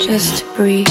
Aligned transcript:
Just 0.00 0.46
breathe. 0.54 0.88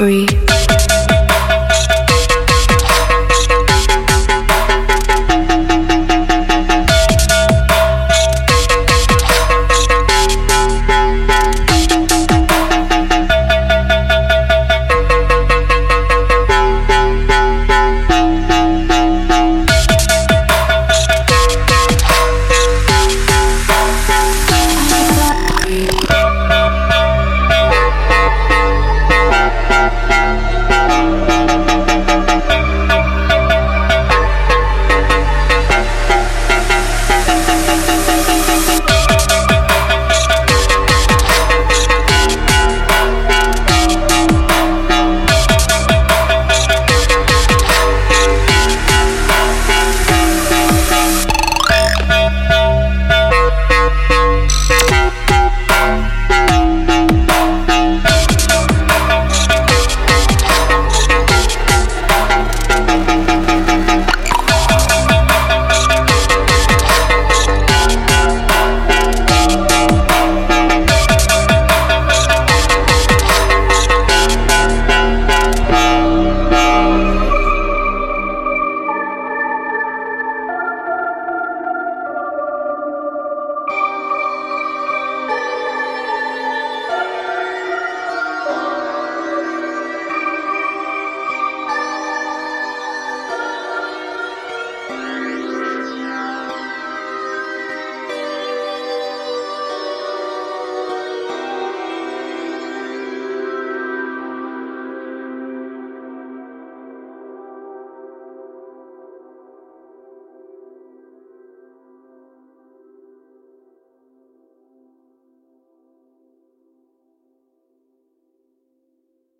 Breathe. 0.00 0.39